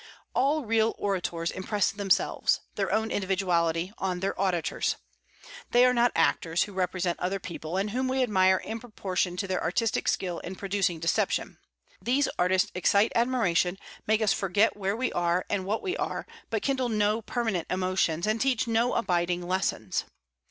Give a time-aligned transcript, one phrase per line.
[0.33, 4.95] All real orators impress themselves their own individuality on their auditors.
[5.69, 9.47] They are not actors, who represent other people, and whom we admire in proportion to
[9.47, 11.59] their artistic skill in producing deception.
[12.01, 13.77] These artists excite admiration,
[14.07, 18.25] make us forget where we are and what we are, but kindle no permanent emotions,
[18.25, 20.05] and teach no abiding lessons.